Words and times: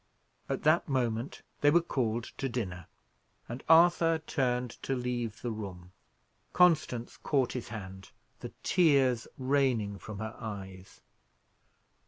At 0.49 0.63
that 0.63 0.89
moment 0.89 1.43
they 1.59 1.69
were 1.69 1.79
called 1.79 2.23
to 2.39 2.49
dinner, 2.49 2.87
and 3.47 3.63
Arthur 3.69 4.17
turned 4.17 4.71
to 4.81 4.95
leave 4.95 5.43
the 5.43 5.51
room. 5.51 5.91
Constance 6.53 7.17
caught 7.17 7.51
his 7.53 7.67
hand, 7.67 8.09
the 8.39 8.51
tears 8.63 9.27
raining 9.37 9.99
from 9.99 10.17
her 10.17 10.35
eyes. 10.39 11.01